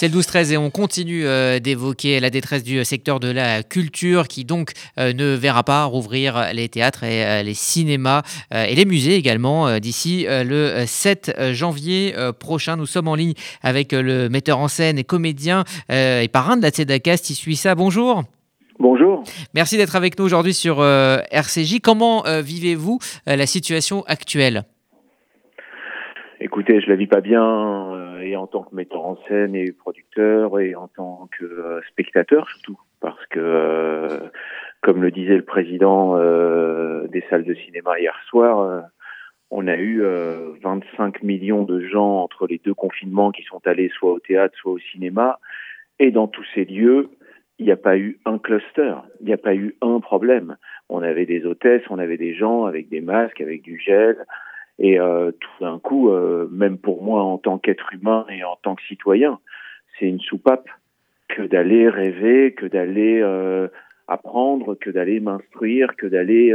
[0.00, 4.28] C'est le 12-13 et on continue euh, d'évoquer la détresse du secteur de la culture
[4.28, 8.86] qui donc euh, ne verra pas rouvrir les théâtres et euh, les cinémas et les
[8.86, 12.78] musées également d'ici le 7 janvier prochain.
[12.78, 16.70] Nous sommes en ligne avec le metteur en scène et comédien et parrain de la
[16.70, 17.74] Tzedaka, ça.
[17.74, 18.24] Bonjour.
[18.78, 19.22] Bonjour.
[19.52, 21.80] Merci d'être avec nous aujourd'hui sur RCJ.
[21.82, 24.64] Comment vivez-vous la situation actuelle?
[26.42, 29.72] Écoutez, je la vis pas bien, euh, et en tant que metteur en scène et
[29.72, 34.20] producteur, et en tant que euh, spectateur surtout, parce que, euh,
[34.80, 38.84] comme le disait le président des salles de cinéma hier soir,
[39.50, 40.02] on a eu
[40.62, 44.72] 25 millions de gens entre les deux confinements qui sont allés soit au théâtre, soit
[44.72, 45.38] au cinéma,
[45.98, 47.10] et dans tous ces lieux,
[47.58, 50.56] il n'y a pas eu un cluster, il n'y a pas eu un problème.
[50.88, 54.16] On avait des hôtesses, on avait des gens avec des masques, avec du gel,
[54.80, 58.56] et euh, tout d'un coup, euh, même pour moi en tant qu'être humain et en
[58.62, 59.38] tant que citoyen,
[59.98, 60.68] c'est une soupape
[61.28, 63.68] que d'aller rêver, que d'aller euh,
[64.08, 66.52] apprendre, que d'aller m'instruire, que d'aller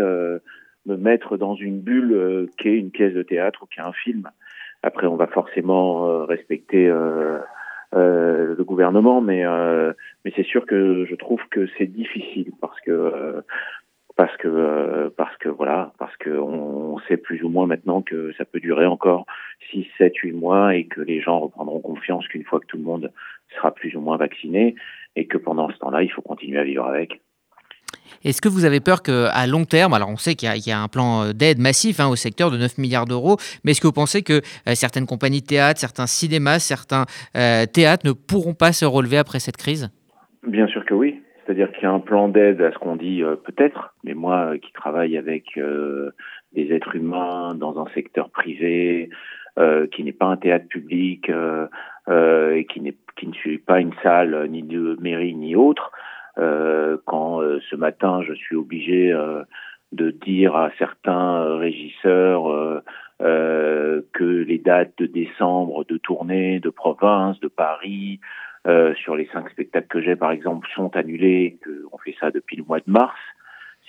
[0.85, 3.93] me mettre dans une bulle qui est une pièce de théâtre ou qui est un
[3.93, 4.27] film.
[4.83, 6.87] Après, on va forcément respecter
[7.93, 9.45] le gouvernement, mais
[10.25, 13.41] mais c'est sûr que je trouve que c'est difficile parce que
[14.15, 18.31] parce que euh, parce que voilà parce que on sait plus ou moins maintenant que
[18.37, 19.25] ça peut durer encore
[19.71, 22.83] 6 7 8 mois et que les gens reprendront confiance qu'une fois que tout le
[22.83, 23.11] monde
[23.55, 24.75] sera plus ou moins vacciné
[25.15, 27.21] et que pendant ce temps-là, il faut continuer à vivre avec.
[28.23, 30.87] Est-ce que vous avez peur qu'à long terme, alors on sait qu'il y, a un
[30.87, 34.23] plan d'aide massif hein, au secteur de 9 milliards d'euros, mais est-ce que vous pensez
[34.23, 37.05] que euh, certaines compagnies de théâtre, certains cinémas, certains
[37.37, 39.89] euh, théâtres ne pourront pas se relever après cette crise?
[40.47, 41.14] Bien sûr que oui.
[41.45, 44.53] C'est-à-dire qu'il y a un plan d'aide à ce qu'on dit euh, peut-être, mais moi
[44.53, 46.11] euh, qui travaille avec euh,
[46.53, 49.09] des êtres humains dans un secteur privé,
[49.93, 54.49] qui n'est pas un théâtre public et qui, n'est, qui ne suit pas une salle
[54.49, 55.93] ni de mairie ni autre,
[56.35, 59.13] quand ce matin je suis obligé
[59.93, 62.83] de dire à certains régisseurs
[63.19, 68.19] que les dates de décembre de tournée de province, de Paris,
[68.65, 72.31] euh, sur les cinq spectacles que j'ai, par exemple, sont annulés, que on fait ça
[72.31, 73.19] depuis le mois de mars,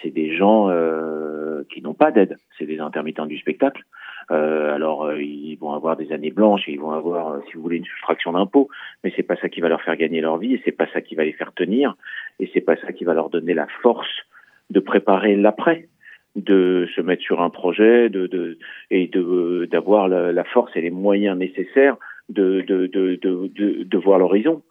[0.02, 2.36] c'est des gens euh, qui n'ont pas d'aide.
[2.58, 3.82] C'est des intermittents du spectacle.
[4.30, 7.56] Euh, alors, euh, ils vont avoir des années blanches et ils vont avoir, euh, si
[7.56, 8.68] vous voulez, une soustraction d'impôts,
[9.04, 11.00] mais c'est pas ça qui va leur faire gagner leur vie et c'est pas ça
[11.00, 11.96] qui va les faire tenir
[12.40, 14.26] et c'est pas ça qui va leur donner la force
[14.70, 15.88] de préparer l'après
[16.34, 18.58] de se mettre sur un projet de, de
[18.90, 21.96] et de d'avoir la, la, force et les moyens nécessaires
[22.28, 24.62] de, de, de, de, de voir l'horizon.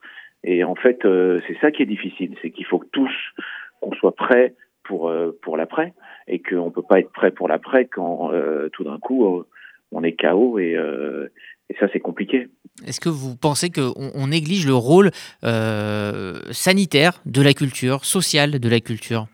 [0.43, 3.11] Et en fait, euh, c'est ça qui est difficile, c'est qu'il faut que tous,
[3.81, 5.93] qu'on soit prêts pour, euh, pour l'après,
[6.27, 9.43] et qu'on peut pas être prêt pour l'après quand euh, tout d'un coup,
[9.91, 10.77] on est KO, et,
[11.69, 12.47] et ça, c'est compliqué.
[12.85, 15.09] Est-ce que vous pensez qu'on on néglige le rôle
[16.51, 19.27] sanitaire de la culture, social de la culture?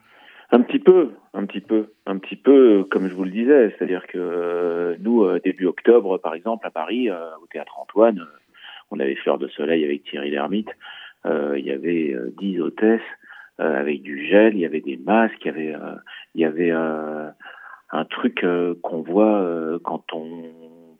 [0.52, 4.06] Un petit peu, un petit peu, un petit peu, comme je vous le disais, c'est-à-dire
[4.08, 8.28] que nous, début octobre, par exemple, à Paris, au Théâtre Antoine,
[8.92, 10.70] on avait Fleur de Soleil avec Thierry Lhermitte,
[11.26, 13.00] euh, il y avait euh, dix hôtesses
[13.60, 15.76] euh, avec du gel, il y avait des masques, il y avait,
[16.36, 18.46] il y avait un truc
[18.82, 20.44] qu'on voit quand on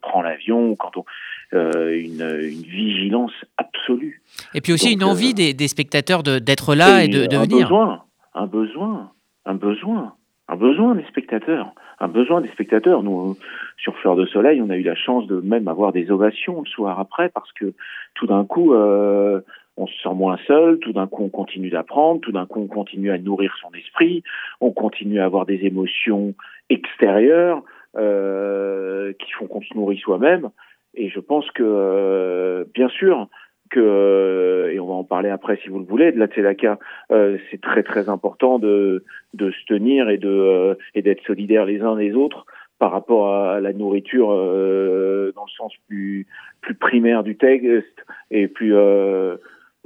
[0.00, 1.04] prend l'avion, quand on
[1.52, 4.22] une, une, vigilance absolue.
[4.54, 7.68] Et puis aussi une envie des, des, spectateurs d'être là et, de, de un venir.
[7.68, 8.04] Besoin,
[8.34, 9.12] un besoin,
[9.44, 10.14] un besoin,
[10.52, 13.02] un besoin des spectateurs, un besoin des spectateurs.
[13.02, 13.36] Nous,
[13.78, 16.66] sur Fleur de Soleil, on a eu la chance de même avoir des ovations le
[16.66, 17.72] soir après parce que
[18.14, 19.40] tout d'un coup, euh,
[19.78, 22.66] on se sent moins seul, tout d'un coup on continue d'apprendre, tout d'un coup on
[22.66, 24.22] continue à nourrir son esprit,
[24.60, 26.34] on continue à avoir des émotions
[26.68, 27.62] extérieures
[27.96, 30.50] euh, qui font qu'on se nourrit soi-même.
[30.94, 33.28] Et je pense que, euh, bien sûr,
[33.72, 36.78] que, et on va en parler après si vous le voulez, de la Tzedaka,
[37.10, 41.64] euh, c'est très très important de, de se tenir et de euh, et d'être solidaires
[41.64, 42.46] les uns les autres
[42.78, 46.26] par rapport à la nourriture euh, dans le sens plus
[46.60, 49.36] plus primaire du texte et plus euh,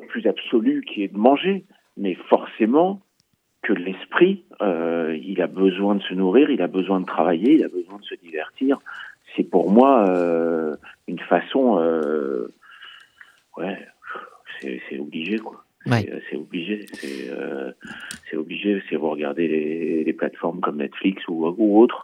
[0.08, 1.64] plus absolu qui est de manger,
[1.96, 3.00] mais forcément
[3.62, 7.64] que l'esprit, euh, il a besoin de se nourrir, il a besoin de travailler, il
[7.64, 8.78] a besoin de se divertir.
[9.34, 10.76] C'est pour moi euh,
[11.08, 12.48] une façon, euh,
[13.56, 13.78] ouais,
[14.60, 15.62] c'est obligé quoi.
[15.88, 16.84] C'est obligé,
[18.28, 18.82] c'est obligé.
[18.88, 22.02] Si vous regardez les, les, plateformes comme Netflix ou, ou autres,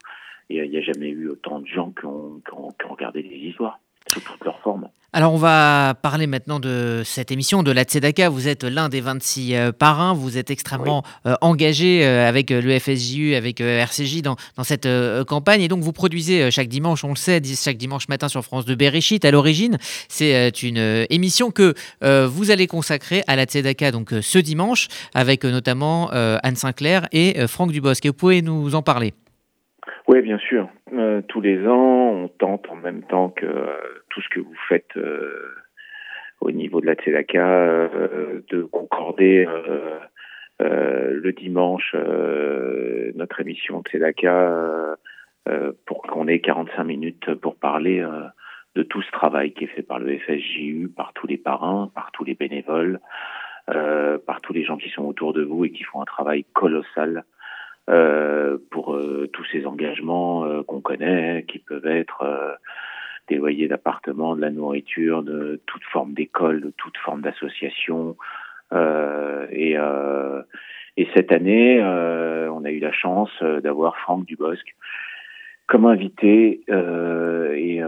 [0.48, 3.22] il n'y a, jamais eu autant de gens qui ont, qui ont, qui ont regardé
[3.22, 3.80] des histoires.
[4.12, 4.88] Sous toutes leurs formes.
[5.14, 8.30] Alors on va parler maintenant de cette émission de la Tzedaka.
[8.30, 12.78] Vous êtes l'un des 26 euh, parrains, vous êtes extrêmement euh, engagé euh, avec le
[12.78, 14.88] FSJU, avec RCJ dans, dans cette
[15.26, 18.64] campagne et donc vous produisez chaque dimanche, on le sait, chaque dimanche matin sur France
[18.64, 19.22] de Bereshit.
[19.26, 19.76] À l'origine,
[20.08, 26.10] c'est une émission que vous allez consacrer à la Tzedaka donc ce dimanche avec notamment
[26.10, 28.06] Anne Sinclair et Franck Dubosc.
[28.06, 29.12] Vous pouvez nous en parler
[30.12, 30.68] oui, bien sûr.
[30.92, 33.78] Euh, tous les ans, on tente en même temps que euh,
[34.10, 35.54] tout ce que vous faites euh,
[36.42, 37.88] au niveau de la Tzedaka
[38.50, 39.46] de concorder
[40.58, 41.94] le dimanche
[43.14, 44.96] notre émission Tzedaka
[45.86, 48.04] pour qu'on ait 45 minutes pour parler
[48.74, 52.10] de tout ce travail qui est fait par le FSJU, par tous les parrains, par
[52.12, 52.98] tous les bénévoles,
[53.66, 57.24] par tous les gens qui sont autour de vous et qui font un travail colossal
[57.86, 62.58] pour euh, tous ces engagements euh, qu'on connaît, qui peuvent être
[63.28, 68.16] des loyers d'appartement, de la nourriture, de toute forme d'école, de toute forme d'association.
[68.72, 69.76] et,
[70.96, 73.30] et cette année, on a eu la chance
[73.62, 74.64] d'avoir Franck Dubosc
[75.68, 77.80] comme invité et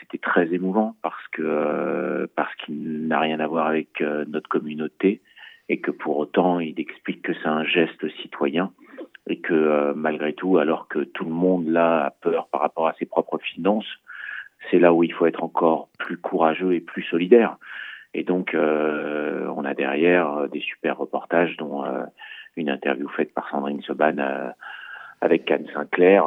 [0.00, 5.20] c'était très émouvant parce que parce qu'il n'a rien à voir avec notre communauté
[5.68, 8.70] et que pour autant il explique que c'est un geste citoyen
[9.30, 12.88] et que euh, malgré tout, alors que tout le monde là a peur par rapport
[12.88, 13.88] à ses propres finances,
[14.70, 17.56] c'est là où il faut être encore plus courageux et plus solidaire.
[18.14, 21.84] Et donc, euh, on a derrière euh, des super reportages, dont
[22.56, 24.16] une interview faite par Sandrine Seban
[25.20, 26.26] avec Anne Sinclair.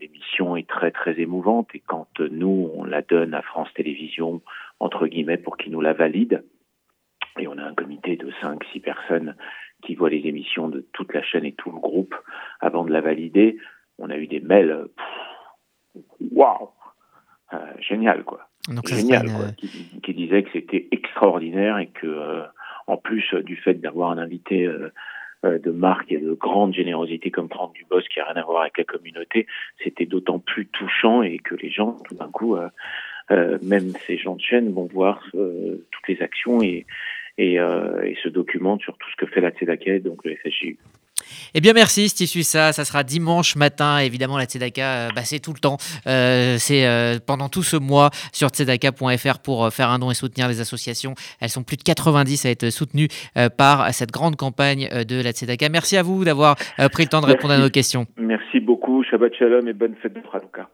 [0.00, 1.68] l'émission est très très émouvante.
[1.74, 4.40] Et quand nous, on la donne à France Télévisions,
[4.78, 6.42] entre guillemets, pour qu'ils nous la valident,
[7.38, 9.34] et on a un comité de 5-6 personnes
[9.86, 12.14] qui voit les émissions de toute la chaîne et tout le groupe
[12.60, 13.56] avant de la valider.
[13.98, 14.88] On a eu des mails,
[16.32, 16.70] waouh,
[17.52, 18.48] euh, génial quoi,
[18.84, 19.68] génial quoi, qui,
[20.02, 22.42] qui, disaient que c'était extraordinaire et que euh,
[22.88, 24.90] en plus du fait d'avoir un invité euh,
[25.44, 28.76] de marque et de grande générosité comme Franck Dubos qui a rien à voir avec
[28.78, 29.46] la communauté,
[29.84, 32.56] c'était d'autant plus touchant et que les gens tout d'un coup,
[33.30, 36.84] même ces gens de chaîne vont voir toutes les actions et
[37.38, 40.34] et, euh, et, se documente sur tout ce que fait la Tzedaka, donc le.
[41.54, 45.40] Eh bien merci Stisu ça, ça sera dimanche matin, évidemment la Tzedaka, euh, bah, c'est
[45.40, 49.98] tout le temps, euh, c'est euh, pendant tout ce mois sur tzedaka.fr pour faire un
[49.98, 51.14] don et soutenir les associations.
[51.40, 53.08] Elles sont plus de 90 à être soutenues
[53.56, 55.68] par cette grande campagne de la Tzedaka.
[55.68, 56.56] Merci à vous d'avoir
[56.92, 58.06] pris le temps de répondre à nos questions.
[58.16, 60.68] Merci beaucoup, Shabbat Shalom et bonne fête de Hanouka.